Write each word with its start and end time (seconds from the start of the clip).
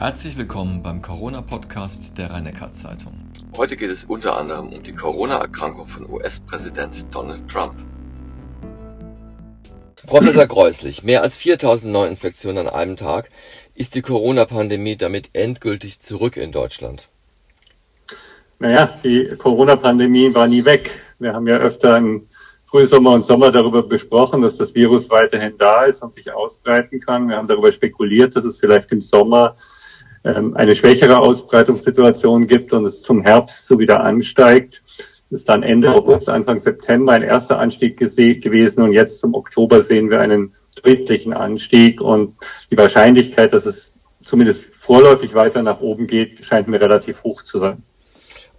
Herzlich 0.00 0.38
willkommen 0.38 0.82
beim 0.82 1.02
Corona-Podcast 1.02 2.16
der 2.16 2.30
rhein 2.30 2.50
zeitung 2.70 3.12
Heute 3.54 3.76
geht 3.76 3.90
es 3.90 4.04
unter 4.04 4.34
anderem 4.34 4.72
um 4.72 4.82
die 4.82 4.94
Corona-Erkrankung 4.94 5.86
von 5.88 6.08
US-Präsident 6.08 7.14
Donald 7.14 7.46
Trump. 7.50 7.74
Professor 10.06 10.46
Kreuslich, 10.46 11.02
mehr 11.02 11.20
als 11.20 11.36
4000 11.36 11.92
Neuinfektionen 11.92 12.66
an 12.66 12.74
einem 12.74 12.96
Tag. 12.96 13.28
Ist 13.74 13.94
die 13.94 14.00
Corona-Pandemie 14.00 14.96
damit 14.96 15.34
endgültig 15.34 16.00
zurück 16.00 16.38
in 16.38 16.50
Deutschland? 16.50 17.10
Naja, 18.58 18.98
die 19.04 19.34
Corona-Pandemie 19.36 20.34
war 20.34 20.48
nie 20.48 20.64
weg. 20.64 20.92
Wir 21.18 21.34
haben 21.34 21.46
ja 21.46 21.58
öfter 21.58 21.98
im 21.98 22.26
Frühsommer 22.64 23.10
und 23.10 23.26
Sommer 23.26 23.52
darüber 23.52 23.82
besprochen, 23.82 24.40
dass 24.40 24.56
das 24.56 24.74
Virus 24.74 25.10
weiterhin 25.10 25.58
da 25.58 25.84
ist 25.84 26.02
und 26.02 26.14
sich 26.14 26.32
ausbreiten 26.32 27.00
kann. 27.00 27.28
Wir 27.28 27.36
haben 27.36 27.48
darüber 27.48 27.70
spekuliert, 27.70 28.34
dass 28.34 28.46
es 28.46 28.58
vielleicht 28.58 28.92
im 28.92 29.02
Sommer 29.02 29.56
eine 30.22 30.76
schwächere 30.76 31.18
Ausbreitungssituation 31.18 32.46
gibt 32.46 32.72
und 32.72 32.84
es 32.84 33.02
zum 33.02 33.22
Herbst 33.22 33.66
so 33.66 33.78
wieder 33.78 34.00
ansteigt. 34.00 34.82
Es 35.24 35.32
ist 35.32 35.48
dann 35.48 35.62
Ende 35.62 35.94
August, 35.94 36.28
Anfang 36.28 36.60
September 36.60 37.12
ein 37.12 37.22
erster 37.22 37.58
Anstieg 37.58 37.96
gewesen 37.96 38.82
und 38.82 38.92
jetzt 38.92 39.20
zum 39.20 39.34
Oktober 39.34 39.82
sehen 39.82 40.10
wir 40.10 40.20
einen 40.20 40.52
deutlichen 40.82 41.32
Anstieg 41.32 42.00
und 42.00 42.34
die 42.70 42.76
Wahrscheinlichkeit, 42.76 43.52
dass 43.52 43.64
es 43.64 43.94
zumindest 44.24 44.74
vorläufig 44.74 45.34
weiter 45.34 45.62
nach 45.62 45.80
oben 45.80 46.06
geht, 46.06 46.44
scheint 46.44 46.68
mir 46.68 46.80
relativ 46.80 47.22
hoch 47.22 47.42
zu 47.42 47.58
sein. 47.58 47.82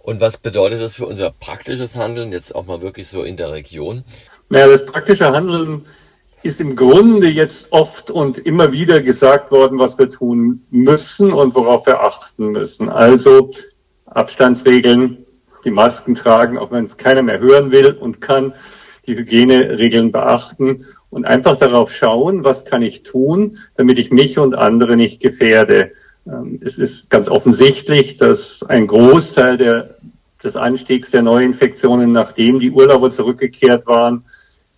Und 0.00 0.20
was 0.20 0.38
bedeutet 0.38 0.80
das 0.80 0.96
für 0.96 1.06
unser 1.06 1.30
praktisches 1.30 1.96
Handeln 1.96 2.32
jetzt 2.32 2.54
auch 2.54 2.66
mal 2.66 2.82
wirklich 2.82 3.06
so 3.06 3.22
in 3.22 3.36
der 3.36 3.52
Region? 3.52 4.02
Naja, 4.48 4.66
das 4.66 4.84
praktische 4.84 5.30
Handeln 5.30 5.82
ist 6.42 6.60
im 6.60 6.76
Grunde 6.76 7.28
jetzt 7.28 7.68
oft 7.70 8.10
und 8.10 8.38
immer 8.38 8.72
wieder 8.72 9.00
gesagt 9.00 9.50
worden, 9.50 9.78
was 9.78 9.98
wir 9.98 10.10
tun 10.10 10.64
müssen 10.70 11.32
und 11.32 11.54
worauf 11.54 11.86
wir 11.86 12.02
achten 12.02 12.48
müssen. 12.48 12.88
Also 12.88 13.50
Abstandsregeln, 14.06 15.24
die 15.64 15.70
Masken 15.70 16.14
tragen, 16.14 16.58
auch 16.58 16.72
wenn 16.72 16.84
es 16.84 16.96
keiner 16.96 17.22
mehr 17.22 17.38
hören 17.38 17.70
will 17.70 17.92
und 17.92 18.20
kann, 18.20 18.54
die 19.06 19.16
Hygieneregeln 19.16 20.12
beachten 20.12 20.84
und 21.10 21.24
einfach 21.24 21.56
darauf 21.56 21.92
schauen, 21.92 22.44
was 22.44 22.64
kann 22.64 22.82
ich 22.82 23.02
tun, 23.02 23.58
damit 23.76 23.98
ich 23.98 24.12
mich 24.12 24.38
und 24.38 24.54
andere 24.54 24.96
nicht 24.96 25.20
gefährde. 25.20 25.92
Ähm, 26.26 26.60
es 26.64 26.78
ist 26.78 27.10
ganz 27.10 27.28
offensichtlich, 27.28 28.16
dass 28.16 28.62
ein 28.62 28.86
Großteil 28.86 29.56
der, 29.56 29.96
des 30.42 30.56
Anstiegs 30.56 31.10
der 31.10 31.22
Neuinfektionen, 31.22 32.12
nachdem 32.12 32.60
die 32.60 32.70
Urlauber 32.70 33.10
zurückgekehrt 33.10 33.86
waren, 33.86 34.24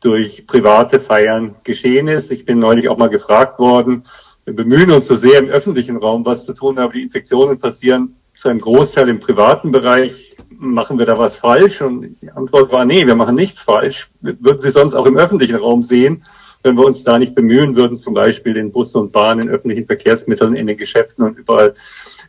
durch 0.04 0.46
private 0.46 1.00
Feiern 1.00 1.56
geschehen 1.64 2.08
ist. 2.08 2.30
Ich 2.30 2.44
bin 2.44 2.58
neulich 2.58 2.88
auch 2.88 2.98
mal 2.98 3.08
gefragt 3.08 3.58
worden, 3.58 4.04
wir 4.44 4.54
bemühen 4.54 4.90
uns 4.90 5.08
so 5.08 5.16
sehr 5.16 5.38
im 5.38 5.48
öffentlichen 5.48 5.96
Raum 5.96 6.26
was 6.26 6.44
zu 6.44 6.52
tun, 6.52 6.78
aber 6.78 6.92
die 6.92 7.02
Infektionen 7.02 7.58
passieren 7.58 8.16
zu 8.36 8.50
einem 8.50 8.60
Großteil 8.60 9.08
im 9.08 9.18
privaten 9.18 9.70
Bereich. 9.70 10.36
Machen 10.50 10.98
wir 10.98 11.06
da 11.06 11.16
was 11.16 11.38
falsch? 11.38 11.80
Und 11.80 12.16
die 12.20 12.30
Antwort 12.30 12.70
war, 12.70 12.84
nee, 12.84 13.06
wir 13.06 13.14
machen 13.14 13.36
nichts 13.36 13.62
falsch. 13.62 14.10
Würden 14.20 14.60
Sie 14.60 14.70
sonst 14.70 14.94
auch 14.94 15.06
im 15.06 15.16
öffentlichen 15.16 15.56
Raum 15.56 15.82
sehen, 15.82 16.24
wenn 16.62 16.76
wir 16.76 16.84
uns 16.84 17.04
da 17.04 17.18
nicht 17.18 17.34
bemühen 17.34 17.74
würden, 17.74 17.96
zum 17.96 18.12
Beispiel 18.12 18.56
in 18.56 18.70
Bussen 18.70 18.98
und 18.98 19.12
Bahnen, 19.12 19.48
in 19.48 19.48
öffentlichen 19.48 19.86
Verkehrsmitteln, 19.86 20.54
in 20.54 20.66
den 20.66 20.76
Geschäften 20.76 21.24
und 21.24 21.38
überall 21.38 21.72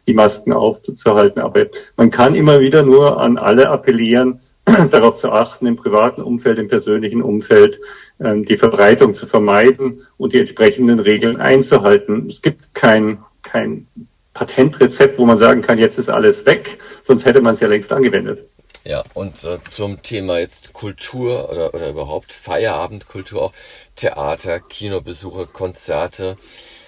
die 0.08 0.14
Masken 0.14 0.54
aufzuhalten. 0.54 1.42
Aber 1.42 1.66
man 1.98 2.12
kann 2.12 2.36
immer 2.36 2.62
wieder 2.62 2.84
nur 2.84 3.20
an 3.20 3.38
alle 3.38 3.70
appellieren, 3.70 4.40
darauf 4.92 5.18
zu 5.18 5.32
achten, 5.32 5.68
im 5.68 5.76
privaten 5.76 6.22
Umfeld, 6.22 6.58
im 6.58 6.68
persönlichen 6.68 7.22
Umfeld 7.22 7.80
ähm, 8.20 8.46
die 8.46 8.58
Verbreitung 8.58 9.14
zu 9.14 9.28
vermeiden 9.28 10.02
und 10.18 10.34
die 10.34 10.40
entsprechenden 10.40 11.00
Regeln 11.00 11.38
einzuhalten. 11.38 12.28
Es 12.30 12.42
gibt 12.42 12.74
kein, 12.74 13.20
kein 13.44 13.88
Patentrezept, 14.34 15.18
wo 15.18 15.26
man 15.26 15.40
sagen 15.40 15.62
kann, 15.62 15.78
jetzt 15.78 15.98
ist 15.98 16.10
alles 16.10 16.46
weg, 16.46 16.78
sonst 17.04 17.26
hätte 17.26 17.42
man 17.42 17.56
es 17.56 17.62
ja 17.62 17.68
längst 17.68 17.94
angewendet. 17.94 18.46
Ja, 18.84 19.04
und 19.16 19.44
äh, 19.44 19.58
zum 19.64 20.04
Thema 20.04 20.38
jetzt 20.38 20.74
Kultur 20.74 21.50
oder, 21.50 21.74
oder 21.74 21.90
überhaupt 21.90 22.32
Feierabendkultur, 22.34 23.42
auch 23.42 23.54
Theater, 23.96 24.60
Kinobesuche, 24.60 25.48
Konzerte. 25.48 26.38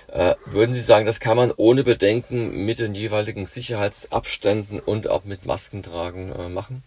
Äh, 0.08 0.36
würden 0.46 0.74
Sie 0.74 0.82
sagen, 0.82 1.06
das 1.06 1.20
kann 1.20 1.38
man 1.38 1.52
ohne 1.58 1.84
Bedenken 1.84 2.66
mit 2.66 2.80
den 2.80 2.94
jeweiligen 2.94 3.48
Sicherheitsabständen 3.48 4.80
und 4.80 5.10
auch 5.10 5.26
mit 5.26 5.46
Maskentragen 5.46 6.32
äh, 6.34 6.50
machen? 6.50 6.84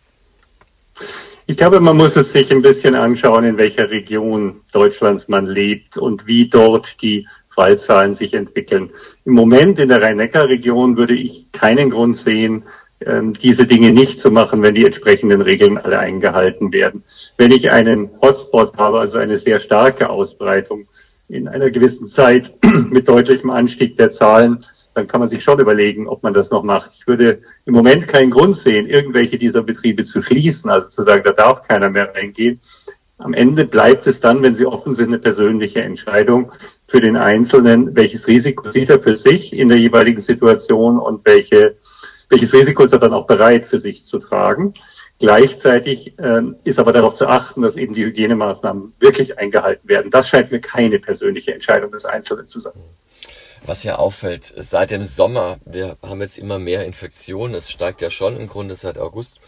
Ich 1.46 1.56
glaube, 1.56 1.80
man 1.80 1.96
muss 1.96 2.14
es 2.16 2.32
sich 2.32 2.52
ein 2.52 2.62
bisschen 2.62 2.94
anschauen, 2.94 3.44
in 3.44 3.58
welcher 3.58 3.90
Region 3.90 4.60
Deutschlands 4.72 5.26
man 5.26 5.46
lebt 5.46 5.96
und 5.96 6.26
wie 6.26 6.48
dort 6.48 7.02
die 7.02 7.26
Fallzahlen 7.48 8.14
sich 8.14 8.34
entwickeln. 8.34 8.90
Im 9.24 9.32
Moment 9.32 9.78
in 9.80 9.88
der 9.88 10.00
Rhein-Neckar-Region 10.00 10.96
würde 10.96 11.14
ich 11.14 11.50
keinen 11.50 11.90
Grund 11.90 12.16
sehen, 12.16 12.64
ähm, 13.04 13.32
diese 13.32 13.66
Dinge 13.66 13.92
nicht 13.92 14.20
zu 14.20 14.30
machen, 14.30 14.62
wenn 14.62 14.74
die 14.74 14.84
entsprechenden 14.84 15.40
Regeln 15.40 15.78
alle 15.78 15.98
eingehalten 15.98 16.72
werden. 16.72 17.02
Wenn 17.36 17.50
ich 17.50 17.70
einen 17.70 18.10
Hotspot 18.20 18.76
habe, 18.76 19.00
also 19.00 19.18
eine 19.18 19.38
sehr 19.38 19.58
starke 19.58 20.08
Ausbreitung 20.08 20.86
in 21.28 21.48
einer 21.48 21.70
gewissen 21.70 22.06
Zeit 22.06 22.54
mit 22.90 23.08
deutlichem 23.08 23.50
Anstieg 23.50 23.96
der 23.96 24.12
Zahlen, 24.12 24.64
dann 25.00 25.08
kann 25.08 25.20
man 25.20 25.30
sich 25.30 25.42
schon 25.42 25.58
überlegen, 25.58 26.06
ob 26.06 26.22
man 26.22 26.34
das 26.34 26.50
noch 26.50 26.62
macht. 26.62 26.92
Ich 26.94 27.06
würde 27.06 27.40
im 27.64 27.72
Moment 27.72 28.06
keinen 28.06 28.30
Grund 28.30 28.56
sehen, 28.56 28.86
irgendwelche 28.86 29.38
dieser 29.38 29.62
Betriebe 29.62 30.04
zu 30.04 30.20
schließen, 30.20 30.68
also 30.68 30.90
zu 30.90 31.02
sagen, 31.04 31.22
da 31.24 31.32
darf 31.32 31.62
keiner 31.62 31.88
mehr 31.88 32.14
reingehen. 32.14 32.60
Am 33.16 33.32
Ende 33.32 33.64
bleibt 33.64 34.06
es 34.06 34.20
dann, 34.20 34.42
wenn 34.42 34.54
sie 34.54 34.66
offen 34.66 34.94
sind, 34.94 35.08
eine 35.08 35.18
persönliche 35.18 35.80
Entscheidung 35.80 36.52
für 36.86 37.00
den 37.00 37.16
Einzelnen, 37.16 37.96
welches 37.96 38.26
Risiko 38.26 38.70
sieht 38.70 38.90
er 38.90 39.02
für 39.02 39.16
sich 39.16 39.56
in 39.56 39.68
der 39.68 39.78
jeweiligen 39.78 40.20
Situation 40.20 40.98
und 40.98 41.24
welche, 41.24 41.76
welches 42.28 42.52
Risiko 42.52 42.84
ist 42.84 42.92
er 42.92 42.98
dann 42.98 43.14
auch 43.14 43.26
bereit 43.26 43.66
für 43.66 43.78
sich 43.78 44.04
zu 44.04 44.18
tragen. 44.18 44.74
Gleichzeitig 45.18 46.18
äh, 46.18 46.42
ist 46.64 46.78
aber 46.78 46.92
darauf 46.92 47.14
zu 47.14 47.26
achten, 47.26 47.62
dass 47.62 47.76
eben 47.76 47.94
die 47.94 48.04
Hygienemaßnahmen 48.04 48.94
wirklich 49.00 49.38
eingehalten 49.38 49.88
werden. 49.88 50.10
Das 50.10 50.28
scheint 50.28 50.50
mir 50.50 50.60
keine 50.60 50.98
persönliche 50.98 51.54
Entscheidung 51.54 51.90
des 51.90 52.04
Einzelnen 52.04 52.48
zu 52.48 52.60
sein. 52.60 52.74
Was 53.66 53.84
ja 53.84 53.96
auffällt, 53.96 54.44
seit 54.56 54.90
dem 54.90 55.04
Sommer, 55.04 55.58
wir 55.64 55.96
haben 56.02 56.20
jetzt 56.20 56.38
immer 56.38 56.58
mehr 56.58 56.84
Infektionen, 56.86 57.54
es 57.54 57.70
steigt 57.70 58.00
ja 58.00 58.10
schon 58.10 58.36
im 58.36 58.48
Grunde 58.48 58.74
seit 58.74 58.98
August 58.98 59.40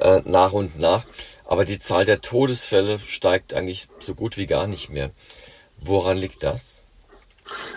äh, 0.00 0.22
nach 0.24 0.52
und 0.52 0.78
nach, 0.78 1.04
aber 1.46 1.64
die 1.64 1.78
Zahl 1.78 2.04
der 2.04 2.20
Todesfälle 2.20 2.98
steigt 2.98 3.54
eigentlich 3.54 3.88
so 3.98 4.14
gut 4.14 4.38
wie 4.38 4.46
gar 4.46 4.66
nicht 4.66 4.88
mehr. 4.90 5.10
Woran 5.80 6.16
liegt 6.16 6.42
das? 6.42 6.82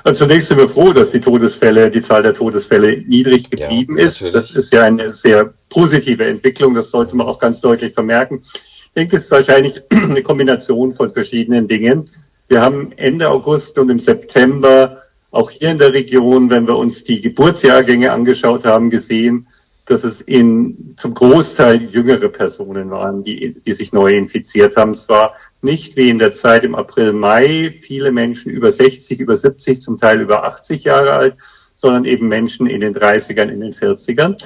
Also 0.04 0.26
zunächst 0.26 0.50
sind 0.50 0.58
wir 0.58 0.70
froh, 0.70 0.94
dass 0.94 1.12
die 1.12 1.22
Todesfälle, 1.22 1.90
die 1.90 2.02
Zahl 2.02 2.24
der 2.24 2.34
Todesfälle 2.34 2.98
niedrig 3.08 3.50
geblieben 3.50 3.98
ja, 3.98 4.06
ist. 4.06 4.34
Das 4.34 4.56
ist 4.56 4.72
ja 4.72 4.84
eine 4.84 5.12
sehr 5.12 5.54
positive 5.70 6.26
Entwicklung, 6.26 6.76
das 6.76 6.92
sollte 6.92 7.16
man 7.16 7.28
auch 7.28 7.40
ganz 7.40 7.60
deutlich 7.62 7.94
vermerken. 7.94 8.44
Ich 8.44 8.92
denke, 8.96 9.18
es 9.18 9.24
ist 9.24 9.32
wahrscheinlich 9.32 9.82
eine 9.90 10.22
Kombination 10.22 10.94
von 10.94 11.12
verschiedenen 11.12 11.68
Dingen. 11.68 12.10
Wir 12.48 12.62
haben 12.62 12.92
Ende 12.98 13.30
August 13.30 13.78
und 13.80 13.90
im 13.90 14.00
September 14.00 15.02
auch 15.34 15.50
hier 15.50 15.72
in 15.72 15.80
der 15.80 15.94
Region, 15.94 16.50
wenn 16.50 16.68
wir 16.68 16.78
uns 16.78 17.04
die 17.04 17.20
Geburtsjahrgänge 17.20 18.12
angeschaut 18.12 18.66
haben, 18.66 18.92
gesehen, 18.92 19.48
dass 19.86 20.04
es 20.04 20.22
in 20.22 20.96
zum 20.98 21.14
Großteil 21.14 21.82
jüngere 21.84 22.30
Personen 22.30 22.90
waren, 22.92 23.24
die, 23.24 23.56
die 23.66 23.74
sich 23.74 23.92
neu 23.92 24.10
infiziert 24.10 24.78
haben. 24.78 24.92
Es 24.92 25.10
war 25.10 25.34
nicht 25.62 25.98
wie 25.98 26.10
in 26.10 26.20
der 26.20 26.34
Zeit 26.34 26.64
im 26.64 26.76
April, 26.76 27.14
Mai 27.14 27.74
viele 27.82 28.12
Menschen 28.12 28.52
über 28.52 28.72
60, 28.72 29.20
über 29.20 29.36
70, 29.36 29.82
zum 29.82 29.98
Teil 29.98 30.22
über 30.22 30.44
80 30.46 30.86
Jahre 30.86 31.14
alt, 31.14 31.36
sondern 31.76 32.06
eben 32.06 32.28
Menschen 32.28 32.68
in 32.68 32.80
den 32.80 32.96
30ern, 32.96 33.50
in 33.50 33.60
den 33.60 33.74
40ern. 33.74 34.38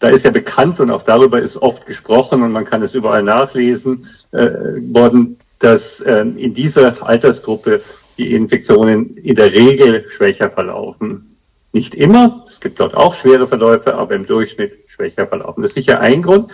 Da 0.00 0.08
ist 0.08 0.24
ja 0.24 0.30
bekannt 0.30 0.80
und 0.80 0.90
auch 0.90 1.04
darüber 1.04 1.40
ist 1.40 1.56
oft 1.56 1.86
gesprochen 1.86 2.42
und 2.42 2.52
man 2.52 2.66
kann 2.66 2.82
es 2.82 2.94
überall 2.94 3.22
nachlesen 3.22 4.06
äh, 4.32 4.48
worden, 4.92 5.38
dass 5.60 6.00
äh, 6.00 6.20
in 6.20 6.52
dieser 6.52 7.06
Altersgruppe 7.06 7.80
die 8.18 8.34
Infektionen 8.34 9.16
in 9.16 9.34
der 9.34 9.52
Regel 9.52 10.06
schwächer 10.08 10.50
verlaufen. 10.50 11.36
Nicht 11.76 11.94
immer, 11.94 12.46
es 12.48 12.60
gibt 12.60 12.80
dort 12.80 12.94
auch 12.94 13.14
schwere 13.14 13.48
Verläufe, 13.48 13.96
aber 13.96 14.14
im 14.14 14.26
Durchschnitt 14.26 14.78
schwächer 14.86 15.26
verlaufen. 15.26 15.60
Das 15.60 15.72
ist 15.72 15.74
sicher 15.74 16.00
ein 16.00 16.22
Grund. 16.22 16.50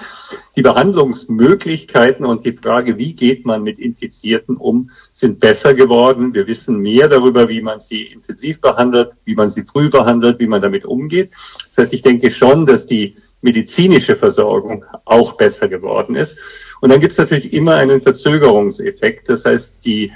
Die 0.57 0.63
Behandlungsmöglichkeiten 0.63 2.27
und 2.27 2.45
die 2.45 2.57
Frage, 2.57 2.99
wie 2.99 3.15
geht 3.15 3.47
man 3.47 3.63
mit 3.63 3.79
Infizierten 3.79 4.57
um, 4.57 4.91
sind 5.13 5.39
besser 5.39 5.75
geworden. 5.75 6.35
Wir 6.35 6.49
wissen 6.49 6.79
mehr 6.79 7.09
darüber, 7.09 7.49
wie 7.49 7.63
man 7.63 7.81
sie 7.81 8.03
intensiv 8.03 8.61
behandelt, 8.61 9.13
wie 9.25 9.37
man 9.37 9.53
sie 9.53 9.63
früh 9.63 9.91
behandelt, 9.91 10.41
wie 10.41 10.49
man 10.49 10.61
damit 10.61 10.85
umgeht. 10.85 11.31
Das 11.69 11.85
heißt, 11.85 11.93
ich 11.93 12.03
denke 12.03 12.33
schon, 12.33 12.67
dass 12.67 12.89
die 12.89 13.15
medizinische 13.43 14.17
Versorgung 14.17 14.85
auch 15.05 15.37
besser 15.37 15.69
geworden 15.69 16.17
ist. 16.17 16.37
Und 16.81 16.91
dann 16.91 16.99
gibt 16.99 17.13
es 17.13 17.19
natürlich 17.19 17.53
immer 17.53 17.77
einen 17.77 18.01
Verzögerungseffekt. 18.01 19.29
Das 19.29 19.45
heißt, 19.45 19.77
die 19.85 20.11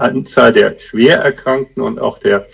Anzahl 0.00 0.52
der 0.52 0.78
Schwererkrankten 0.78 1.82
und 1.82 1.98
auch 1.98 2.18
der 2.18 2.46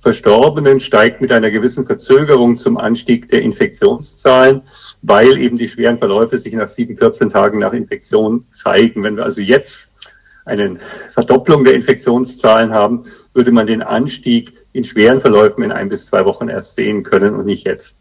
Verstorbenen 0.00 0.80
steigt 0.80 1.20
mit 1.20 1.30
einer 1.30 1.50
gewissen 1.50 1.86
Verzögerung 1.86 2.56
zum 2.56 2.78
Anstieg 2.78 3.28
der 3.28 3.42
Infektionszahlen, 3.42 4.62
weil 5.02 5.36
eben 5.36 5.58
die 5.58 5.68
schweren 5.68 5.98
Verläufe 5.98 6.38
sich 6.38 6.54
nach 6.54 6.70
sieben, 6.70 6.96
14 6.96 7.28
Tagen 7.28 7.58
nach 7.58 7.74
Infektion 7.74 8.46
zeigen. 8.50 9.02
Wenn 9.02 9.16
wir 9.16 9.24
also 9.24 9.42
jetzt 9.42 9.90
eine 10.46 10.78
Verdopplung 11.12 11.64
der 11.64 11.74
Infektionszahlen 11.74 12.72
haben, 12.72 13.04
würde 13.34 13.52
man 13.52 13.66
den 13.66 13.82
Anstieg 13.82 14.54
in 14.72 14.84
schweren 14.84 15.20
Verläufen 15.20 15.62
in 15.62 15.72
ein 15.72 15.90
bis 15.90 16.06
zwei 16.06 16.24
Wochen 16.24 16.48
erst 16.48 16.76
sehen 16.76 17.02
können 17.02 17.34
und 17.34 17.44
nicht 17.44 17.66
jetzt. 17.66 17.96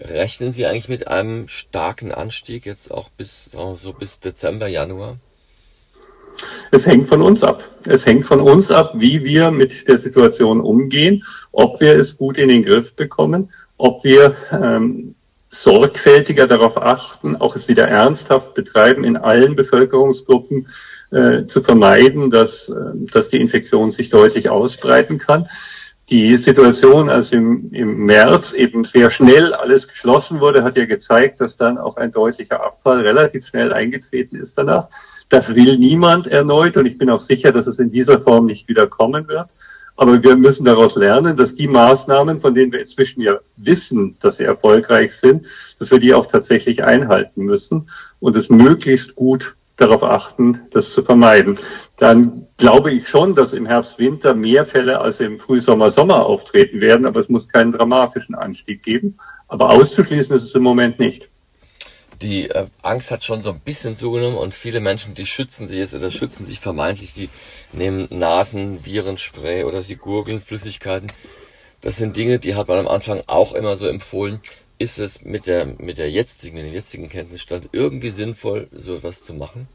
Rechnen 0.00 0.52
Sie 0.52 0.66
eigentlich 0.66 0.88
mit 0.88 1.08
einem 1.08 1.48
starken 1.48 2.12
Anstieg 2.12 2.66
jetzt 2.66 2.92
auch 2.92 3.08
bis 3.08 3.46
so 3.46 3.92
bis 3.92 4.20
Dezember, 4.20 4.68
Januar? 4.68 5.16
Es 6.70 6.86
hängt 6.86 7.08
von 7.08 7.22
uns 7.22 7.42
ab. 7.42 7.64
Es 7.86 8.06
hängt 8.06 8.26
von 8.26 8.40
uns 8.40 8.70
ab, 8.70 8.92
wie 8.96 9.24
wir 9.24 9.50
mit 9.50 9.88
der 9.88 9.98
Situation 9.98 10.60
umgehen, 10.60 11.24
ob 11.52 11.80
wir 11.80 11.96
es 11.96 12.16
gut 12.16 12.38
in 12.38 12.48
den 12.48 12.62
Griff 12.62 12.94
bekommen, 12.94 13.50
ob 13.76 14.04
wir 14.04 14.36
ähm, 14.50 15.14
sorgfältiger 15.50 16.46
darauf 16.46 16.76
achten, 16.76 17.36
auch 17.36 17.56
es 17.56 17.68
wieder 17.68 17.88
ernsthaft 17.88 18.54
betreiben, 18.54 19.04
in 19.04 19.16
allen 19.16 19.56
Bevölkerungsgruppen 19.56 20.68
äh, 21.10 21.46
zu 21.46 21.62
vermeiden, 21.62 22.30
dass, 22.30 22.68
äh, 22.68 22.74
dass 23.12 23.30
die 23.30 23.40
Infektion 23.40 23.92
sich 23.92 24.10
deutlich 24.10 24.50
ausbreiten 24.50 25.18
kann. 25.18 25.48
Die 26.10 26.38
Situation, 26.38 27.10
als 27.10 27.32
im, 27.32 27.70
im 27.72 28.06
März 28.06 28.54
eben 28.54 28.84
sehr 28.84 29.10
schnell 29.10 29.52
alles 29.52 29.88
geschlossen 29.88 30.40
wurde, 30.40 30.64
hat 30.64 30.76
ja 30.76 30.86
gezeigt, 30.86 31.40
dass 31.40 31.58
dann 31.58 31.76
auch 31.76 31.98
ein 31.98 32.12
deutlicher 32.12 32.64
Abfall 32.64 33.00
relativ 33.00 33.46
schnell 33.46 33.74
eingetreten 33.74 34.36
ist 34.36 34.56
danach. 34.56 34.88
Das 35.28 35.54
will 35.54 35.78
niemand 35.78 36.26
erneut 36.26 36.76
und 36.76 36.86
ich 36.86 36.98
bin 36.98 37.10
auch 37.10 37.20
sicher, 37.20 37.52
dass 37.52 37.66
es 37.66 37.78
in 37.78 37.90
dieser 37.90 38.20
Form 38.20 38.46
nicht 38.46 38.68
wieder 38.68 38.86
kommen 38.86 39.28
wird. 39.28 39.50
Aber 39.96 40.22
wir 40.22 40.36
müssen 40.36 40.64
daraus 40.64 40.94
lernen, 40.94 41.36
dass 41.36 41.56
die 41.56 41.66
Maßnahmen, 41.66 42.40
von 42.40 42.54
denen 42.54 42.70
wir 42.70 42.80
inzwischen 42.80 43.20
ja 43.20 43.40
wissen, 43.56 44.16
dass 44.20 44.36
sie 44.36 44.44
erfolgreich 44.44 45.16
sind, 45.16 45.46
dass 45.80 45.90
wir 45.90 45.98
die 45.98 46.14
auch 46.14 46.26
tatsächlich 46.26 46.84
einhalten 46.84 47.42
müssen 47.42 47.90
und 48.20 48.36
es 48.36 48.48
möglichst 48.48 49.16
gut 49.16 49.56
darauf 49.76 50.04
achten, 50.04 50.62
das 50.70 50.92
zu 50.92 51.02
vermeiden. 51.02 51.58
Dann 51.96 52.46
glaube 52.58 52.92
ich 52.92 53.08
schon, 53.08 53.34
dass 53.34 53.54
im 53.54 53.66
Herbst, 53.66 53.98
Winter 53.98 54.34
mehr 54.34 54.66
Fälle 54.66 55.00
als 55.00 55.18
im 55.20 55.40
Frühsommer, 55.40 55.90
Sommer 55.90 56.26
auftreten 56.26 56.80
werden, 56.80 57.04
aber 57.04 57.18
es 57.18 57.28
muss 57.28 57.48
keinen 57.48 57.72
dramatischen 57.72 58.36
Anstieg 58.36 58.84
geben. 58.84 59.16
Aber 59.48 59.70
auszuschließen 59.70 60.36
ist 60.36 60.44
es 60.44 60.54
im 60.54 60.62
Moment 60.62 60.98
nicht. 61.00 61.28
Die 62.20 62.50
äh, 62.50 62.66
Angst 62.82 63.10
hat 63.10 63.22
schon 63.22 63.40
so 63.40 63.50
ein 63.50 63.60
bisschen 63.60 63.94
zugenommen 63.94 64.36
und 64.36 64.54
viele 64.54 64.80
Menschen, 64.80 65.14
die 65.14 65.26
schützen 65.26 65.66
sich 65.66 65.78
jetzt 65.78 65.94
oder 65.94 66.10
schützen 66.10 66.46
sich 66.46 66.58
vermeintlich, 66.58 67.14
die 67.14 67.28
nehmen 67.72 68.08
Nasen, 68.10 68.84
Virenspray 68.84 69.64
oder 69.64 69.82
sie 69.82 69.96
gurgeln 69.96 70.40
Flüssigkeiten. 70.40 71.12
Das 71.80 71.96
sind 71.96 72.16
Dinge, 72.16 72.38
die 72.40 72.56
hat 72.56 72.68
man 72.68 72.78
am 72.78 72.88
Anfang 72.88 73.22
auch 73.26 73.54
immer 73.54 73.76
so 73.76 73.86
empfohlen. 73.86 74.40
Ist 74.78 74.98
es 74.98 75.24
mit 75.24 75.46
der, 75.46 75.66
mit 75.66 75.98
der 75.98 76.10
jetzigen, 76.10 76.56
mit 76.56 76.66
dem 76.66 76.72
jetzigen 76.72 77.08
Kenntnisstand 77.08 77.68
irgendwie 77.72 78.10
sinnvoll, 78.10 78.68
so 78.72 78.96
etwas 78.96 79.22
zu 79.22 79.34
machen? 79.34 79.68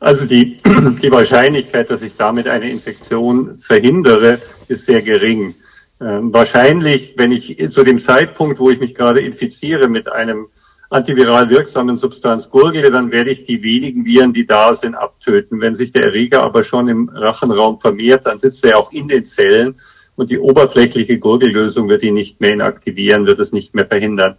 Also 0.00 0.24
die, 0.24 0.56
die 1.02 1.10
Wahrscheinlichkeit, 1.10 1.90
dass 1.90 2.02
ich 2.02 2.16
damit 2.16 2.48
eine 2.48 2.70
Infektion 2.70 3.58
verhindere, 3.58 4.38
ist 4.68 4.86
sehr 4.86 5.02
gering. 5.02 5.54
Ähm, 6.00 6.32
wahrscheinlich, 6.32 7.14
wenn 7.16 7.32
ich 7.32 7.56
zu 7.70 7.84
dem 7.84 8.00
Zeitpunkt, 8.00 8.58
wo 8.58 8.70
ich 8.70 8.80
mich 8.80 8.94
gerade 8.94 9.20
infiziere 9.20 9.88
mit 9.88 10.10
einem 10.10 10.48
antiviral 10.94 11.50
wirksamen 11.50 11.98
Substanz 11.98 12.48
gurgle, 12.48 12.88
dann 12.92 13.10
werde 13.10 13.30
ich 13.30 13.42
die 13.42 13.62
wenigen 13.62 14.04
Viren, 14.04 14.32
die 14.32 14.46
da 14.46 14.74
sind, 14.76 14.94
abtöten. 14.94 15.60
Wenn 15.60 15.74
sich 15.74 15.90
der 15.90 16.04
Erreger 16.04 16.44
aber 16.44 16.62
schon 16.62 16.86
im 16.88 17.08
Rachenraum 17.08 17.80
vermehrt, 17.80 18.26
dann 18.26 18.38
sitzt 18.38 18.64
er 18.64 18.78
auch 18.78 18.92
in 18.92 19.08
den 19.08 19.24
Zellen 19.24 19.74
und 20.14 20.30
die 20.30 20.38
oberflächliche 20.38 21.18
Gurgellösung 21.18 21.88
wird 21.88 22.04
ihn 22.04 22.14
nicht 22.14 22.40
mehr 22.40 22.52
inaktivieren, 22.52 23.26
wird 23.26 23.40
es 23.40 23.50
nicht 23.50 23.74
mehr 23.74 23.86
verhindern. 23.86 24.36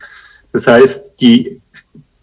Das 0.54 0.66
heißt, 0.66 1.16
die, 1.19 1.60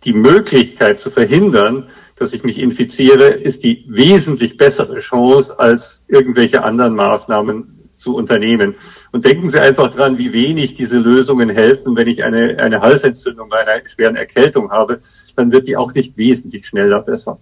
die 0.04 0.14
Möglichkeit 0.14 0.98
zu 1.00 1.10
verhindern, 1.10 1.90
dass 2.16 2.32
ich 2.32 2.42
mich 2.42 2.58
infiziere, 2.58 3.26
ist 3.26 3.62
die 3.62 3.84
wesentlich 3.86 4.56
bessere 4.56 5.00
Chance 5.00 5.58
als 5.58 6.04
irgendwelche 6.08 6.64
anderen 6.64 6.94
Maßnahmen 6.94 7.81
zu 8.02 8.16
unternehmen. 8.16 8.74
Und 9.12 9.24
denken 9.24 9.48
Sie 9.50 9.60
einfach 9.60 9.94
dran, 9.94 10.18
wie 10.18 10.32
wenig 10.32 10.74
diese 10.74 10.98
Lösungen 10.98 11.48
helfen. 11.48 11.96
Wenn 11.96 12.08
ich 12.08 12.24
eine, 12.24 12.58
eine 12.58 12.80
Halsentzündung 12.80 13.48
bei 13.48 13.58
einer 13.58 13.88
schweren 13.88 14.16
Erkältung 14.16 14.70
habe, 14.70 15.00
dann 15.36 15.52
wird 15.52 15.66
die 15.68 15.76
auch 15.76 15.94
nicht 15.94 16.16
wesentlich 16.16 16.66
schneller 16.66 17.00
besser. 17.00 17.38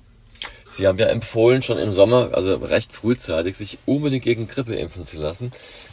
Sie 0.69 0.87
haben 0.87 0.99
ja 0.99 1.07
empfohlen, 1.07 1.63
schon 1.63 1.79
im 1.79 1.91
Sommer, 1.91 2.31
also 2.33 2.55
recht 2.55 2.93
frühzeitig, 2.93 3.57
sich 3.57 3.79
unbedingt 3.87 4.23
gegen 4.23 4.47
Grippe 4.47 4.77
impfen 4.77 5.05
zu 5.05 5.21
lassen. 5.21 5.51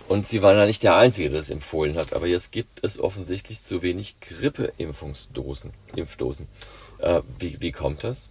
Und 0.08 0.28
Sie 0.28 0.44
waren 0.44 0.56
ja 0.56 0.68
nicht 0.68 0.84
der 0.84 0.96
Einzige, 0.96 1.32
der 1.32 1.40
es 1.40 1.50
empfohlen 1.50 1.98
hat. 1.98 2.14
Aber 2.14 2.28
jetzt 2.28 2.52
gibt 2.52 2.84
es 2.84 3.00
offensichtlich 3.00 3.62
zu 3.62 3.82
wenig 3.82 4.18
Grippeimpfungsdosen, 4.20 5.72
Impfdosen. 5.96 6.48
Äh, 7.00 7.22
wie, 7.40 7.58
wie 7.60 7.72
kommt 7.72 8.04
das? 8.04 8.30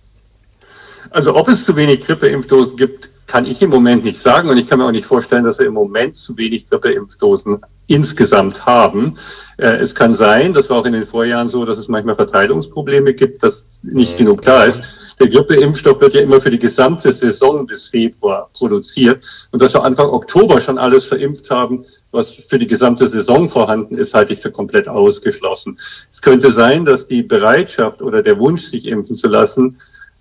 Also 1.10 1.34
ob 1.34 1.48
es 1.48 1.64
zu 1.64 1.74
wenig 1.74 2.02
Grippeimpfdosen 2.02 2.76
gibt, 2.76 3.10
kann 3.26 3.46
ich 3.46 3.60
im 3.62 3.70
Moment 3.70 4.04
nicht 4.04 4.20
sagen 4.20 4.48
und 4.48 4.56
ich 4.56 4.68
kann 4.68 4.78
mir 4.78 4.86
auch 4.86 4.92
nicht 4.92 5.06
vorstellen, 5.06 5.44
dass 5.44 5.58
wir 5.58 5.66
im 5.66 5.74
Moment 5.74 6.16
zu 6.16 6.36
wenig 6.36 6.68
Grippeimpfdosen 6.68 7.60
insgesamt 7.88 8.66
haben. 8.66 9.16
Äh, 9.58 9.76
es 9.76 9.94
kann 9.94 10.14
sein, 10.14 10.52
das 10.52 10.70
war 10.70 10.78
auch 10.78 10.86
in 10.86 10.92
den 10.92 11.06
Vorjahren 11.06 11.48
so, 11.48 11.64
dass 11.64 11.78
es 11.78 11.88
manchmal 11.88 12.16
Verteilungsprobleme 12.16 13.14
gibt, 13.14 13.42
dass 13.42 13.68
nicht 13.82 14.14
mhm. 14.14 14.24
genug 14.24 14.42
da 14.42 14.64
ist. 14.64 15.16
Der 15.20 15.28
Grippeimpfstoff 15.28 16.00
wird 16.00 16.14
ja 16.14 16.20
immer 16.20 16.40
für 16.40 16.50
die 16.50 16.58
gesamte 16.58 17.12
Saison 17.12 17.66
bis 17.66 17.88
Februar 17.88 18.50
produziert 18.56 19.48
und 19.52 19.62
dass 19.62 19.74
wir 19.74 19.84
Anfang 19.84 20.08
Oktober 20.08 20.60
schon 20.60 20.78
alles 20.78 21.06
verimpft 21.06 21.50
haben, 21.50 21.84
was 22.10 22.34
für 22.34 22.58
die 22.58 22.66
gesamte 22.66 23.08
Saison 23.08 23.48
vorhanden 23.48 23.98
ist, 23.98 24.14
halte 24.14 24.32
ich 24.32 24.40
für 24.40 24.50
komplett 24.50 24.88
ausgeschlossen. 24.88 25.78
Es 26.10 26.22
könnte 26.22 26.52
sein, 26.52 26.84
dass 26.84 27.06
die 27.06 27.22
Bereitschaft 27.22 28.02
oder 28.02 28.22
der 28.22 28.38
Wunsch, 28.38 28.66
sich 28.66 28.86
impfen 28.86 29.16
zu 29.16 29.28
lassen, 29.28 29.78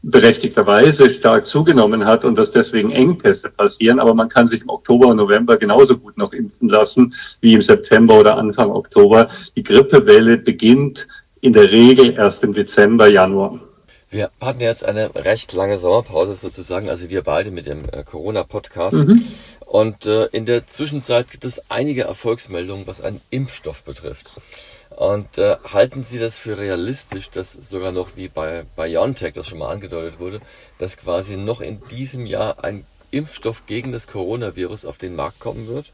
berechtigterweise 0.07 1.09
stark 1.09 1.47
zugenommen 1.47 2.05
hat 2.05 2.25
und 2.25 2.37
dass 2.37 2.51
deswegen 2.51 2.91
Engpässe 2.91 3.49
passieren. 3.49 3.99
Aber 3.99 4.13
man 4.13 4.29
kann 4.29 4.47
sich 4.47 4.61
im 4.61 4.69
Oktober 4.69 5.07
und 5.07 5.17
November 5.17 5.57
genauso 5.57 5.97
gut 5.97 6.17
noch 6.17 6.31
impfen 6.31 6.69
lassen 6.69 7.13
wie 7.41 7.53
im 7.53 7.61
September 7.61 8.19
oder 8.19 8.37
Anfang 8.37 8.71
Oktober. 8.71 9.27
Die 9.55 9.63
Grippewelle 9.63 10.37
beginnt 10.37 11.07
in 11.41 11.53
der 11.53 11.71
Regel 11.71 12.13
erst 12.13 12.43
im 12.43 12.53
Dezember, 12.53 13.07
Januar. 13.07 13.59
Wir 14.09 14.29
hatten 14.39 14.61
jetzt 14.61 14.85
eine 14.85 15.13
recht 15.15 15.51
lange 15.53 15.79
Sommerpause 15.79 16.35
sozusagen, 16.35 16.89
also 16.89 17.09
wir 17.09 17.23
beide 17.23 17.49
mit 17.49 17.65
dem 17.65 17.85
äh, 17.91 18.03
Corona-Podcast. 18.03 18.97
Mhm. 18.97 19.25
Und 19.65 20.05
äh, 20.05 20.25
in 20.27 20.45
der 20.45 20.67
Zwischenzeit 20.67 21.31
gibt 21.31 21.43
es 21.43 21.69
einige 21.69 22.03
Erfolgsmeldungen, 22.03 22.85
was 22.85 23.01
einen 23.01 23.21
Impfstoff 23.31 23.83
betrifft. 23.83 24.33
Und 24.95 25.37
äh, 25.37 25.57
halten 25.73 26.03
Sie 26.03 26.19
das 26.19 26.39
für 26.39 26.57
realistisch, 26.57 27.29
dass 27.29 27.51
sogar 27.51 27.91
noch 27.91 28.15
wie 28.15 28.29
bei 28.29 28.63
BioNTech, 28.77 29.33
das 29.33 29.47
schon 29.47 29.59
mal 29.59 29.69
angedeutet 29.69 30.19
wurde, 30.19 30.39
dass 30.79 30.95
quasi 30.95 31.35
noch 31.35 31.59
in 31.59 31.81
diesem 31.91 32.25
Jahr 32.25 32.63
ein 32.63 32.85
Impfstoff 33.11 33.65
gegen 33.65 33.91
das 33.91 34.07
Coronavirus 34.07 34.85
auf 34.85 34.97
den 34.97 35.15
Markt 35.15 35.41
kommen 35.41 35.67
wird? 35.67 35.91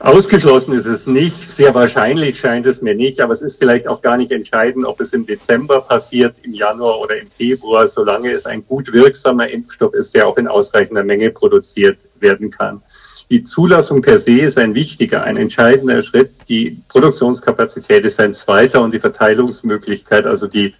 Ausgeschlossen 0.00 0.74
ist 0.74 0.84
es 0.84 1.06
nicht. 1.06 1.48
Sehr 1.48 1.74
wahrscheinlich 1.74 2.38
scheint 2.38 2.66
es 2.66 2.82
mir 2.82 2.94
nicht, 2.94 3.20
aber 3.20 3.32
es 3.32 3.42
ist 3.42 3.56
vielleicht 3.56 3.88
auch 3.88 4.02
gar 4.02 4.18
nicht 4.18 4.30
entscheidend, 4.30 4.84
ob 4.84 5.00
es 5.00 5.14
im 5.14 5.26
Dezember 5.26 5.80
passiert, 5.80 6.36
im 6.42 6.52
Januar 6.52 7.00
oder 7.00 7.18
im 7.18 7.28
Februar, 7.30 7.88
solange 7.88 8.30
es 8.32 8.44
ein 8.44 8.64
gut 8.66 8.92
wirksamer 8.92 9.48
Impfstoff 9.48 9.94
ist, 9.94 10.14
der 10.14 10.28
auch 10.28 10.36
in 10.36 10.46
ausreichender 10.46 11.02
Menge 11.02 11.30
produziert 11.30 11.98
werden 12.20 12.50
kann. 12.50 12.82
Die 13.30 13.44
Zulassung 13.44 14.00
per 14.00 14.20
se 14.20 14.40
ist 14.40 14.56
ein 14.56 14.74
wichtiger, 14.74 15.22
ein 15.22 15.36
entscheidender 15.36 16.00
Schritt. 16.02 16.30
Die 16.48 16.80
Produktionskapazität 16.88 18.04
ist 18.06 18.20
ein 18.20 18.32
zweiter 18.32 18.82
und 18.82 18.94
die 18.94 19.00
Verteilungsmöglichkeit, 19.00 20.24
also 20.24 20.46
die 20.46 20.74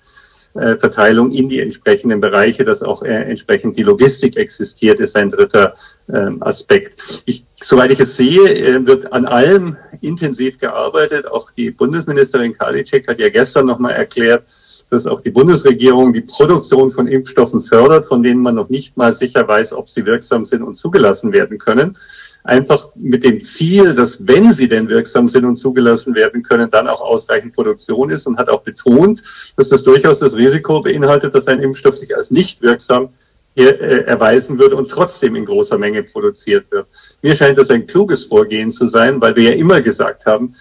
äh, 0.54 0.76
Verteilung 0.76 1.30
in 1.30 1.50
die 1.50 1.60
entsprechenden 1.60 2.22
Bereiche, 2.22 2.64
dass 2.64 2.82
auch 2.82 3.02
äh, 3.02 3.08
entsprechend 3.08 3.76
die 3.76 3.82
Logistik 3.82 4.38
existiert, 4.38 4.98
ist 4.98 5.14
ein 5.14 5.28
dritter 5.28 5.74
ähm, 6.10 6.42
Aspekt. 6.42 7.22
Ich, 7.26 7.44
soweit 7.62 7.90
ich 7.90 8.00
es 8.00 8.16
sehe, 8.16 8.48
äh, 8.48 8.86
wird 8.86 9.12
an 9.12 9.26
allem 9.26 9.76
intensiv 10.00 10.58
gearbeitet. 10.58 11.26
Auch 11.26 11.50
die 11.50 11.70
Bundesministerin 11.70 12.56
Karliczek 12.56 13.08
hat 13.08 13.18
ja 13.18 13.28
gestern 13.28 13.66
nochmal 13.66 13.92
erklärt, 13.92 14.44
dass 14.88 15.06
auch 15.06 15.20
die 15.20 15.30
Bundesregierung 15.30 16.14
die 16.14 16.22
Produktion 16.22 16.92
von 16.92 17.08
Impfstoffen 17.08 17.60
fördert, 17.60 18.06
von 18.06 18.22
denen 18.22 18.40
man 18.40 18.54
noch 18.54 18.70
nicht 18.70 18.96
mal 18.96 19.12
sicher 19.12 19.46
weiß, 19.46 19.74
ob 19.74 19.90
sie 19.90 20.06
wirksam 20.06 20.46
sind 20.46 20.62
und 20.62 20.76
zugelassen 20.76 21.32
werden 21.32 21.58
können 21.58 21.94
einfach 22.44 22.88
mit 22.96 23.24
dem 23.24 23.40
Ziel, 23.40 23.94
dass 23.94 24.26
wenn 24.26 24.52
sie 24.52 24.68
denn 24.68 24.88
wirksam 24.88 25.28
sind 25.28 25.44
und 25.44 25.56
zugelassen 25.56 26.14
werden 26.14 26.42
können, 26.42 26.70
dann 26.70 26.88
auch 26.88 27.00
ausreichend 27.00 27.54
Produktion 27.54 28.10
ist 28.10 28.26
und 28.26 28.38
hat 28.38 28.48
auch 28.48 28.62
betont, 28.62 29.22
dass 29.56 29.68
das 29.68 29.84
durchaus 29.84 30.18
das 30.18 30.34
Risiko 30.34 30.80
beinhaltet, 30.80 31.34
dass 31.34 31.46
ein 31.46 31.60
Impfstoff 31.60 31.96
sich 31.96 32.16
als 32.16 32.30
nicht 32.30 32.62
wirksam 32.62 33.10
äh, 33.54 34.04
erweisen 34.04 34.58
wird 34.58 34.72
und 34.72 34.88
trotzdem 34.88 35.34
in 35.34 35.44
großer 35.44 35.78
Menge 35.78 36.04
produziert 36.04 36.70
wird. 36.70 36.86
Mir 37.22 37.34
scheint 37.34 37.58
das 37.58 37.70
ein 37.70 37.86
kluges 37.86 38.24
Vorgehen 38.24 38.70
zu 38.70 38.86
sein, 38.86 39.20
weil 39.20 39.34
wir 39.34 39.50
ja 39.50 39.56
immer 39.56 39.80
gesagt 39.80 40.26
haben, 40.26 40.54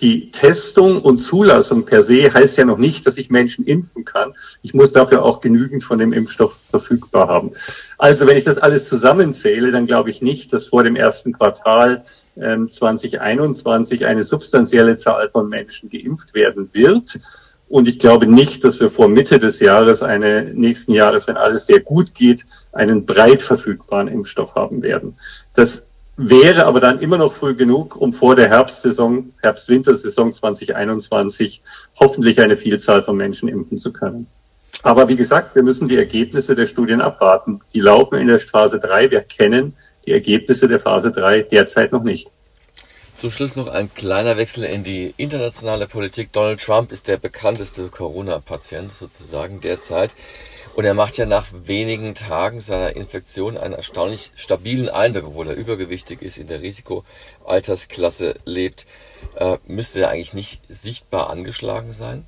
die 0.00 0.30
Testung 0.30 1.00
und 1.00 1.20
Zulassung 1.20 1.84
per 1.84 2.02
se 2.02 2.32
heißt 2.32 2.58
ja 2.58 2.64
noch 2.64 2.78
nicht, 2.78 3.06
dass 3.06 3.16
ich 3.16 3.30
Menschen 3.30 3.64
impfen 3.64 4.04
kann. 4.04 4.34
Ich 4.62 4.74
muss 4.74 4.92
dafür 4.92 5.22
auch 5.22 5.40
genügend 5.40 5.84
von 5.84 5.98
dem 5.98 6.12
Impfstoff 6.12 6.58
verfügbar 6.70 7.28
haben. 7.28 7.52
Also 7.96 8.26
wenn 8.26 8.36
ich 8.36 8.44
das 8.44 8.58
alles 8.58 8.88
zusammenzähle, 8.88 9.70
dann 9.70 9.86
glaube 9.86 10.10
ich 10.10 10.20
nicht, 10.20 10.52
dass 10.52 10.66
vor 10.66 10.82
dem 10.82 10.96
ersten 10.96 11.32
Quartal 11.32 12.02
ähm, 12.36 12.70
2021 12.70 14.04
eine 14.04 14.24
substanzielle 14.24 14.98
Zahl 14.98 15.30
von 15.30 15.48
Menschen 15.48 15.88
geimpft 15.88 16.34
werden 16.34 16.70
wird. 16.72 17.18
Und 17.68 17.88
ich 17.88 17.98
glaube 17.98 18.26
nicht, 18.26 18.62
dass 18.64 18.80
wir 18.80 18.90
vor 18.90 19.08
Mitte 19.08 19.38
des 19.38 19.60
Jahres, 19.60 20.02
eine 20.02 20.52
nächsten 20.52 20.92
Jahres, 20.92 21.26
wenn 21.28 21.36
alles 21.36 21.66
sehr 21.66 21.80
gut 21.80 22.14
geht, 22.14 22.44
einen 22.72 23.06
breit 23.06 23.42
verfügbaren 23.42 24.08
Impfstoff 24.08 24.54
haben 24.54 24.82
werden. 24.82 25.16
Das 25.54 25.86
wäre 26.16 26.66
aber 26.66 26.80
dann 26.80 27.00
immer 27.00 27.18
noch 27.18 27.34
früh 27.34 27.54
genug, 27.54 27.96
um 27.96 28.12
vor 28.12 28.36
der 28.36 28.48
Herbstsaison, 28.48 29.32
Herbst-Wintersaison 29.42 30.32
2021 30.32 31.62
hoffentlich 31.98 32.40
eine 32.40 32.56
Vielzahl 32.56 33.02
von 33.02 33.16
Menschen 33.16 33.48
impfen 33.48 33.78
zu 33.78 33.92
können. 33.92 34.26
Aber 34.82 35.08
wie 35.08 35.16
gesagt, 35.16 35.54
wir 35.54 35.62
müssen 35.62 35.88
die 35.88 35.96
Ergebnisse 35.96 36.54
der 36.54 36.66
Studien 36.66 37.00
abwarten. 37.00 37.60
Die 37.72 37.80
laufen 37.80 38.18
in 38.18 38.28
der 38.28 38.38
Phase 38.38 38.78
3. 38.78 39.10
Wir 39.10 39.22
kennen 39.22 39.74
die 40.04 40.12
Ergebnisse 40.12 40.68
der 40.68 40.80
Phase 40.80 41.10
3 41.10 41.42
derzeit 41.42 41.92
noch 41.92 42.02
nicht. 42.02 42.28
Zum 43.24 43.30
Schluss 43.30 43.56
noch 43.56 43.68
ein 43.68 43.88
kleiner 43.94 44.36
Wechsel 44.36 44.64
in 44.64 44.82
die 44.82 45.14
internationale 45.16 45.86
Politik. 45.86 46.30
Donald 46.32 46.60
Trump 46.60 46.92
ist 46.92 47.08
der 47.08 47.16
bekannteste 47.16 47.88
Corona-Patient 47.88 48.92
sozusagen 48.92 49.62
derzeit. 49.62 50.14
Und 50.74 50.84
er 50.84 50.92
macht 50.92 51.16
ja 51.16 51.24
nach 51.24 51.46
wenigen 51.64 52.14
Tagen 52.14 52.60
seiner 52.60 52.94
Infektion 52.94 53.56
einen 53.56 53.72
erstaunlich 53.72 54.32
stabilen 54.36 54.90
Eindruck, 54.90 55.28
obwohl 55.28 55.48
er 55.48 55.56
übergewichtig 55.56 56.20
ist, 56.20 56.36
in 56.36 56.48
der 56.48 56.60
Risikoaltersklasse 56.60 58.34
lebt. 58.44 58.84
Äh, 59.36 59.56
müsste 59.66 60.00
er 60.00 60.10
eigentlich 60.10 60.34
nicht 60.34 60.60
sichtbar 60.68 61.30
angeschlagen 61.30 61.94
sein? 61.94 62.26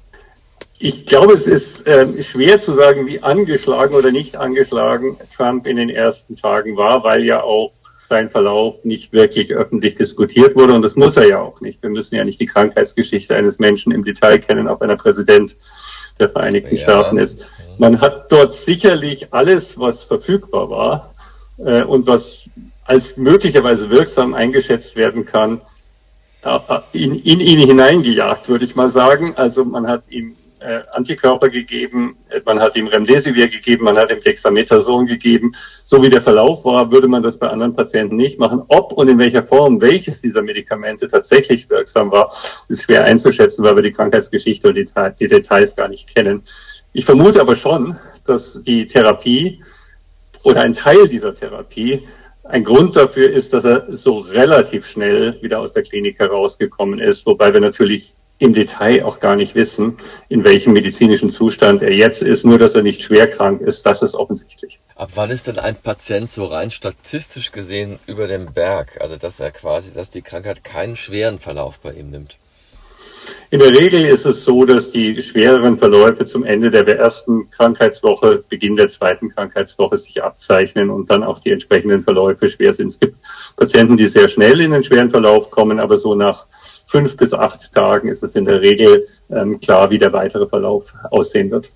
Ich 0.79 1.05
glaube, 1.05 1.35
es 1.35 1.47
ist 1.47 1.87
äh, 1.87 2.23
schwer 2.23 2.59
zu 2.59 2.75
sagen, 2.75 3.07
wie 3.07 3.23
angeschlagen 3.23 3.95
oder 3.95 4.13
nicht 4.13 4.37
angeschlagen 4.37 5.19
Trump 5.37 5.67
in 5.67 5.77
den 5.77 5.91
ersten 5.91 6.37
Tagen 6.37 6.79
war, 6.79 7.05
weil 7.05 7.23
ja 7.23 7.43
auch 7.43 7.73
sein 8.07 8.31
Verlauf 8.31 8.85
nicht 8.85 9.13
wirklich 9.13 9.55
öffentlich 9.55 9.97
diskutiert 9.97 10.57
wurde 10.57 10.75
und 10.75 10.83
das 10.83 10.97
muss 10.97 11.17
er 11.17 11.29
ja 11.29 11.41
auch 11.41 11.61
nicht. 11.61 11.83
Wir 11.83 11.91
müssen 11.91 12.15
ja 12.15 12.25
nicht 12.25 12.41
die 12.41 12.47
Krankheitsgeschichte 12.47 13.35
eines 13.35 13.59
Menschen 13.59 13.93
im 13.93 14.05
Detail 14.05 14.39
kennen, 14.39 14.69
auch 14.69 14.81
wenn 14.81 14.91
er 14.91 14.97
Präsident 14.97 15.57
der 16.19 16.29
Vereinigten 16.29 16.77
ja. 16.77 16.83
Staaten 16.83 17.19
ist. 17.19 17.71
Man 17.79 18.01
hat 18.01 18.33
dort 18.33 18.55
sicherlich 18.55 19.33
alles, 19.33 19.79
was 19.79 20.05
verfügbar 20.05 20.71
war 20.71 21.15
äh, 21.59 21.83
und 21.83 22.07
was 22.07 22.49
als 22.85 23.17
möglicherweise 23.17 23.91
wirksam 23.91 24.35
eingeschätzt 24.35 24.97
werden 24.97 25.27
kann, 25.27 25.61
äh, 26.43 26.59
in, 26.93 27.17
in 27.17 27.41
ihn 27.41 27.59
hineingejagt, 27.59 28.49
würde 28.49 28.65
ich 28.65 28.77
mal 28.77 28.91
sagen. 28.91 29.35
Also 29.37 29.65
man 29.65 29.89
hat 29.89 30.05
ihm 30.09 30.37
äh, 30.67 30.83
Antikörper 30.93 31.49
gegeben, 31.49 32.17
man 32.45 32.59
hat 32.59 32.75
ihm 32.75 32.89
Remdesivir 32.89 33.49
gegeben, 33.49 33.85
man 33.85 33.97
hat 33.97 34.11
ihm 34.11 34.21
Dexamethason 34.21 35.07
gegeben. 35.07 35.53
So 35.85 36.03
wie 36.03 36.11
der 36.11 36.23
Verlauf 36.23 36.65
war, 36.65 36.91
würde 36.91 37.07
man 37.07 37.23
das 37.23 37.39
bei 37.39 37.49
anderen 37.49 37.75
Patienten 37.75 38.17
nicht 38.17 38.41
machen. 38.41 38.63
Ob 38.69 38.93
und 38.93 39.09
in 39.09 39.19
welcher 39.19 39.45
Form 39.45 39.81
welches 39.81 40.21
dieser 40.21 40.43
Medikamente 40.43 41.07
tatsächlich 41.07 41.71
wirksam 41.71 42.11
war, 42.11 42.33
ist 42.69 42.83
schwer 42.83 43.05
einzuschätzen, 43.05 43.65
weil 43.65 43.77
wir 43.77 43.83
die 43.83 43.93
Krankheitsgeschichte 43.93 44.69
und 44.69 44.75
die, 44.75 44.89
die 45.21 45.29
Details 45.29 45.77
gar 45.77 45.89
nicht 45.89 46.13
kennen. 46.13 46.43
Ich 46.93 47.05
vermute 47.05 47.41
aber 47.41 47.55
schon, 47.55 47.97
dass 48.25 48.61
die 48.65 48.89
Therapie 48.89 49.63
oder 50.43 50.63
ein 50.63 50.75
Teil 50.75 51.07
dieser 51.09 51.35
Therapie 51.35 52.07
ein 52.43 52.65
Grund 52.65 52.97
dafür 52.97 53.31
ist, 53.31 53.53
dass 53.53 53.65
er 53.65 53.87
so 53.97 54.19
relativ 54.19 54.87
schnell 54.87 55.41
wieder 55.43 55.61
aus 55.61 55.73
der 55.73 55.83
Klinik 55.85 56.19
herausgekommen 56.19 56.99
ist, 56.99 57.25
wobei 57.27 57.53
wir 57.53 57.61
natürlich 57.61 58.17
im 58.39 58.53
Detail 58.53 59.05
auch 59.05 59.21
gar 59.21 59.37
nicht 59.37 59.55
wissen, 59.55 59.99
in 60.29 60.45
welchem 60.45 60.73
medizinischen 60.73 61.31
Zustand 61.31 61.83
er 61.83 61.93
jetzt 61.93 62.23
ist, 62.23 62.45
nur 62.45 62.59
dass 62.59 62.75
er 62.75 62.83
nicht 62.83 63.03
schwer 63.03 63.31
krank 63.31 63.63
ist, 63.63 63.87
das 63.87 64.03
ist 64.03 64.15
offensichtlich. 64.15 64.79
Ab 64.95 65.11
wann 65.15 65.31
ist 65.31 65.47
denn 65.47 65.59
ein 65.59 65.77
Patient 65.77 66.29
so 66.29 66.45
rein 66.45 66.71
statistisch 66.71 67.53
gesehen 67.53 67.99
über 68.07 68.27
dem 68.27 68.53
Berg, 68.53 68.99
also 69.01 69.17
dass 69.17 69.41
er 69.41 69.53
quasi, 69.53 69.95
dass 69.95 70.11
die 70.11 70.23
Krankheit 70.23 70.65
keinen 70.65 70.97
schweren 70.97 71.39
Verlauf 71.39 71.81
bei 71.81 71.93
ihm 71.93 72.11
nimmt? 72.11 72.37
In 73.51 73.61
der 73.61 73.71
Regel 73.71 74.05
ist 74.05 74.27
es 74.27 74.45
so, 74.45 74.65
dass 74.65 74.91
die 74.91 75.21
schwereren 75.23 75.79
Verläufe 75.79 76.27
zum 76.27 76.45
Ende 76.45 76.71
der 76.71 76.87
ersten 76.99 77.51
Krankheitswoche, 77.51 78.45
Beginn 78.49 78.77
der 78.77 78.89
zweiten 78.89 79.31
Krankheitswoche 79.31 79.99
sich 79.99 80.23
abzeichnen 80.23 80.91
und 80.91 81.11
dann 81.11 81.23
auch 81.23 81.39
die 81.39 81.51
entsprechenden 81.51 82.03
Verläufe 82.03 82.49
schwer 82.49 82.75
sind. 82.75 82.89
Es 82.89 83.01
gibt 83.01 83.17
Patienten, 83.57 83.97
die 83.97 84.09
sehr 84.09 84.29
schnell 84.29 84.61
in 84.61 84.73
den 84.73 84.85
schweren 84.85 85.11
Verlauf 85.11 85.51
kommen, 85.51 85.79
aber 85.79 85.99
so 85.99 86.15
nach 86.15 86.47
fünf 86.97 87.17
bis 87.19 87.35
acht 87.35 87.73
Tagen 87.75 88.09
ist 88.09 88.23
es 88.23 88.35
in 88.37 88.47
der 88.47 88.63
Regel 88.63 89.07
ähm, 89.31 89.61
klar, 89.61 89.91
wie 89.91 89.99
der 89.99 90.15
weitere 90.15 90.47
Verlauf 90.47 90.95
aussehen 91.11 91.51
wird. 91.51 91.71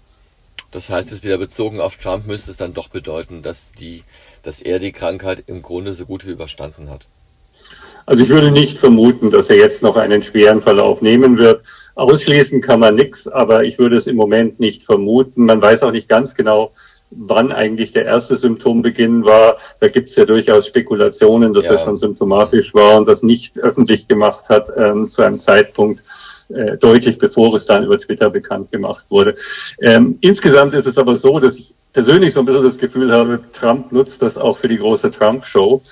Das 0.71 0.89
heißt, 0.89 1.12
es 1.12 1.23
wieder 1.23 1.37
bezogen 1.37 1.79
auf 1.79 1.99
Trump 1.99 2.27
müsste 2.27 2.50
es 2.50 2.57
dann 2.57 2.73
doch 2.73 2.89
bedeuten, 2.89 3.43
dass 3.43 3.71
die, 3.73 4.03
dass 4.43 4.62
er 4.62 4.79
die 4.79 4.93
Krankheit 4.93 5.45
im 5.47 5.61
Grunde 5.61 5.93
so 5.93 6.07
gut 6.07 6.27
wie 6.27 6.31
überstanden 6.31 6.89
hat. 6.89 7.09
Also 8.07 8.23
ich 8.23 8.31
würde 8.31 8.50
nicht 8.50 8.79
vermuten, 8.79 9.31
dass 9.31 9.50
er 9.50 9.57
jetzt 9.57 9.83
noch 9.83 9.97
einen 9.97 10.23
schweren 10.23 10.62
Verlauf 10.62 11.03
nehmen 11.03 11.37
wird. 11.37 11.62
Ausschließen 11.97 12.62
kann 12.62 12.81
man 12.81 12.95
nichts, 12.95 13.29
aber 13.29 13.65
ich 13.65 13.79
würde 13.79 13.97
es 13.97 14.07
im 14.07 14.17
Moment 14.17 14.59
nicht 14.59 14.85
vermuten. 14.85 15.45
Man 15.45 15.61
weiß 15.61 15.83
auch 15.83 15.93
nicht 15.93 16.09
ganz 16.09 16.35
genau, 16.35 16.73
wann 17.11 17.52
eigentlich 17.52 17.93
der 17.93 18.05
erste 18.05 18.37
Symptombeginn 18.37 19.25
war. 19.25 19.57
Da 19.81 19.88
gibt 19.88 20.11
es 20.11 20.17
ja 20.17 20.25
durchaus 20.25 20.67
Spekulationen, 20.67 21.52
dass 21.52 21.64
ja. 21.64 21.73
er 21.73 21.79
schon 21.79 21.97
symptomatisch 21.97 22.73
war 22.75 22.97
und 22.97 23.07
das 23.07 23.23
nicht 23.23 23.59
öffentlich 23.59 24.09
gemacht 24.09 24.49
hat 24.49 24.71
ähm, 24.76 25.11
zu 25.11 25.23
einem 25.23 25.38
Zeitpunkt 25.38 26.02
äh, 26.49 26.76
deutlich 26.79 27.19
bevor 27.19 27.55
es 27.55 27.67
dann 27.67 27.85
über 27.85 27.99
Twitter 27.99 28.31
bekannt 28.31 28.73
gemacht 28.73 29.07
wurde. 29.09 29.35
Ähm, 29.81 30.19
insgesamt 30.21 30.75
ist 30.75 30.87
es 30.87 30.99
aber 30.99 31.17
so, 31.17 31.38
dass 31.38 31.57
ich 31.57 31.75
persönlich 31.93 32.35
so 32.35 32.40
ein 32.40 32.47
bisschen 32.47 32.64
das 32.64 32.79
Gefühl 32.79 33.12
habe, 33.12 33.40
Trump 33.52 33.93
nutzt 33.93 34.23
das 34.23 34.38
auch 34.38 34.59
für 34.59 34.69
die 34.69 34.79
große 34.79 35.11
Trump-Show. 35.11 35.83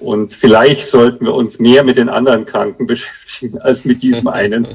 Und 0.00 0.32
vielleicht 0.32 0.90
sollten 0.90 1.24
wir 1.24 1.34
uns 1.34 1.58
mehr 1.58 1.82
mit 1.82 1.98
den 1.98 2.08
anderen 2.08 2.46
Kranken 2.46 2.86
beschäftigen 2.88 3.58
als 3.58 3.84
mit 3.84 4.02
diesem 4.02 4.28
einen. 4.28 4.68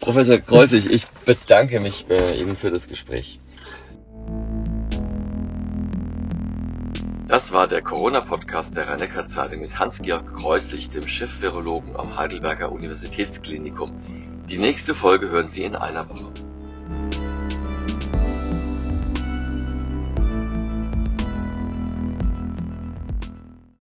Professor 0.00 0.38
Kreuzig, 0.38 0.90
ich 0.90 1.06
bedanke 1.26 1.80
mich 1.80 2.06
bei 2.08 2.16
äh, 2.16 2.40
Ihnen 2.40 2.56
für 2.56 2.70
das 2.70 2.88
Gespräch. 2.88 3.38
Das 7.32 7.50
war 7.50 7.66
der 7.66 7.80
Corona-Podcast 7.80 8.76
der 8.76 8.88
rhein 8.88 9.26
zeitung 9.26 9.62
mit 9.62 9.78
Hans-Georg 9.78 10.34
Kreuslich, 10.34 10.90
dem 10.90 11.08
Chef-Virologen 11.08 11.96
am 11.96 12.18
Heidelberger 12.18 12.70
Universitätsklinikum. 12.70 14.02
Die 14.50 14.58
nächste 14.58 14.94
Folge 14.94 15.30
hören 15.30 15.48
Sie 15.48 15.64
in 15.64 15.74
einer 15.74 16.10
Woche. 16.10 16.26